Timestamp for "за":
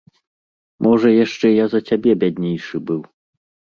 1.73-1.79